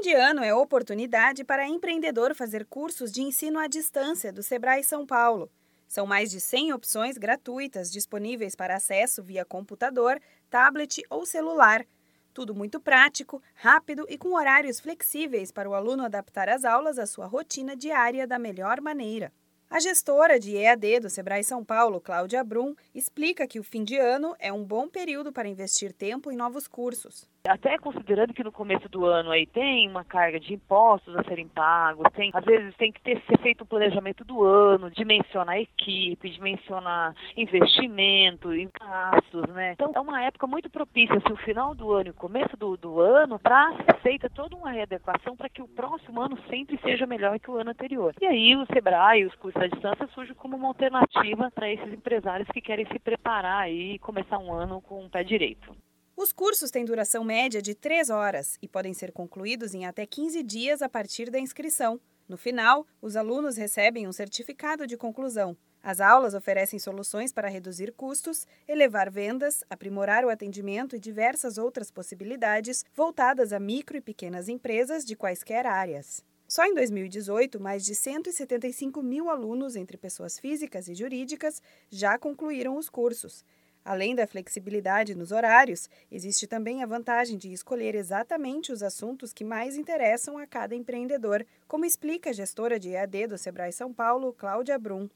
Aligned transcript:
fim 0.00 0.08
de 0.08 0.14
ano 0.14 0.42
é 0.42 0.54
oportunidade 0.54 1.44
para 1.44 1.68
empreendedor 1.68 2.34
fazer 2.34 2.64
cursos 2.64 3.12
de 3.12 3.20
ensino 3.20 3.58
à 3.58 3.66
distância 3.66 4.32
do 4.32 4.42
Sebrae 4.42 4.82
São 4.82 5.06
Paulo. 5.06 5.50
São 5.86 6.06
mais 6.06 6.30
de 6.30 6.40
100 6.40 6.72
opções 6.72 7.18
gratuitas 7.18 7.92
disponíveis 7.92 8.54
para 8.54 8.76
acesso 8.76 9.22
via 9.22 9.44
computador, 9.44 10.18
tablet 10.48 11.02
ou 11.10 11.26
celular. 11.26 11.84
Tudo 12.32 12.54
muito 12.54 12.80
prático, 12.80 13.42
rápido 13.54 14.06
e 14.08 14.16
com 14.16 14.34
horários 14.34 14.80
flexíveis 14.80 15.52
para 15.52 15.68
o 15.68 15.74
aluno 15.74 16.04
adaptar 16.04 16.48
as 16.48 16.64
aulas 16.64 16.98
à 16.98 17.04
sua 17.04 17.26
rotina 17.26 17.76
diária 17.76 18.26
da 18.26 18.38
melhor 18.38 18.80
maneira. 18.80 19.30
A 19.72 19.78
gestora 19.78 20.40
de 20.40 20.56
EAD 20.56 20.98
do 20.98 21.08
Sebrae 21.08 21.44
São 21.44 21.64
Paulo, 21.64 22.00
Cláudia 22.00 22.42
Brum, 22.42 22.74
explica 22.92 23.46
que 23.46 23.60
o 23.60 23.62
fim 23.62 23.84
de 23.84 23.96
ano 23.96 24.34
é 24.40 24.52
um 24.52 24.64
bom 24.64 24.88
período 24.88 25.32
para 25.32 25.48
investir 25.48 25.92
tempo 25.92 26.32
em 26.32 26.36
novos 26.36 26.66
cursos. 26.66 27.30
Até 27.46 27.78
considerando 27.78 28.34
que 28.34 28.44
no 28.44 28.52
começo 28.52 28.88
do 28.88 29.06
ano 29.06 29.30
aí 29.30 29.46
tem 29.46 29.88
uma 29.88 30.04
carga 30.04 30.38
de 30.38 30.52
impostos 30.52 31.16
a 31.16 31.22
serem 31.22 31.48
pagos, 31.48 32.04
tem, 32.12 32.30
às 32.34 32.44
vezes 32.44 32.76
tem 32.76 32.92
que 32.92 33.00
ter 33.00 33.22
ser 33.22 33.38
feito 33.38 33.62
o 33.62 33.64
um 33.64 33.66
planejamento 33.66 34.24
do 34.24 34.44
ano, 34.44 34.90
dimensionar 34.90 35.56
equipe, 35.56 36.28
dimensionar 36.28 37.14
investimento, 37.36 38.50
gastos, 38.78 39.46
né? 39.54 39.72
Então 39.72 39.92
é 39.94 40.00
uma 40.00 40.22
época 40.22 40.46
muito 40.46 40.68
propícia, 40.68 41.16
assim, 41.16 41.32
o 41.32 41.44
final 41.44 41.74
do 41.74 41.92
ano 41.92 42.08
e 42.08 42.10
o 42.10 42.14
começo 42.14 42.56
do, 42.58 42.76
do 42.76 43.00
ano, 43.00 43.38
para 43.38 43.72
ser 43.76 44.00
feita 44.02 44.28
toda 44.28 44.54
uma 44.56 44.70
readequação 44.70 45.34
para 45.34 45.48
que 45.48 45.62
o 45.62 45.68
próximo 45.68 46.20
ano 46.20 46.36
sempre 46.50 46.78
seja 46.82 47.06
melhor 47.06 47.38
que 47.38 47.50
o 47.50 47.56
ano 47.56 47.70
anterior. 47.70 48.14
E 48.20 48.26
aí 48.26 48.54
o 48.54 48.66
Sebrae, 48.66 49.24
os 49.24 49.34
cursos 49.36 49.59
à 49.62 49.68
distância 49.68 50.08
surgem 50.14 50.34
como 50.34 50.56
uma 50.56 50.68
alternativa 50.68 51.50
para 51.50 51.70
esses 51.70 51.92
empresários 51.92 52.48
que 52.48 52.60
querem 52.60 52.86
se 52.86 52.98
preparar 52.98 53.70
e 53.70 53.98
começar 53.98 54.38
um 54.38 54.52
ano 54.52 54.80
com 54.80 55.04
o 55.04 55.10
pé 55.10 55.22
direito. 55.22 55.76
Os 56.16 56.32
cursos 56.32 56.70
têm 56.70 56.84
duração 56.84 57.24
média 57.24 57.62
de 57.62 57.74
3 57.74 58.10
horas 58.10 58.58
e 58.60 58.68
podem 58.68 58.92
ser 58.92 59.12
concluídos 59.12 59.74
em 59.74 59.86
até 59.86 60.04
15 60.04 60.42
dias 60.42 60.82
a 60.82 60.88
partir 60.88 61.30
da 61.30 61.38
inscrição. 61.38 62.00
No 62.28 62.36
final, 62.36 62.86
os 63.00 63.16
alunos 63.16 63.56
recebem 63.56 64.06
um 64.06 64.12
certificado 64.12 64.86
de 64.86 64.96
conclusão. 64.96 65.56
As 65.82 66.00
aulas 66.00 66.34
oferecem 66.34 66.78
soluções 66.78 67.32
para 67.32 67.48
reduzir 67.48 67.92
custos, 67.92 68.46
elevar 68.68 69.10
vendas, 69.10 69.64
aprimorar 69.70 70.24
o 70.24 70.28
atendimento 70.28 70.94
e 70.94 71.00
diversas 71.00 71.56
outras 71.56 71.90
possibilidades 71.90 72.84
voltadas 72.94 73.52
a 73.52 73.58
micro 73.58 73.96
e 73.96 74.00
pequenas 74.00 74.48
empresas 74.48 75.04
de 75.04 75.16
quaisquer 75.16 75.66
áreas. 75.66 76.22
Só 76.50 76.64
em 76.66 76.74
2018, 76.74 77.60
mais 77.60 77.84
de 77.84 77.94
175 77.94 79.00
mil 79.04 79.30
alunos, 79.30 79.76
entre 79.76 79.96
pessoas 79.96 80.36
físicas 80.36 80.88
e 80.88 80.96
jurídicas, 80.96 81.62
já 81.88 82.18
concluíram 82.18 82.76
os 82.76 82.88
cursos. 82.88 83.44
Além 83.84 84.16
da 84.16 84.26
flexibilidade 84.26 85.14
nos 85.14 85.30
horários, 85.30 85.88
existe 86.10 86.48
também 86.48 86.82
a 86.82 86.86
vantagem 86.86 87.38
de 87.38 87.52
escolher 87.52 87.94
exatamente 87.94 88.72
os 88.72 88.82
assuntos 88.82 89.32
que 89.32 89.44
mais 89.44 89.76
interessam 89.76 90.38
a 90.38 90.44
cada 90.44 90.74
empreendedor, 90.74 91.46
como 91.68 91.84
explica 91.84 92.30
a 92.30 92.32
gestora 92.32 92.80
de 92.80 92.88
EAD 92.88 93.28
do 93.28 93.38
Sebrae 93.38 93.72
São 93.72 93.92
Paulo, 93.92 94.32
Cláudia 94.32 94.76
Brum. 94.76 95.08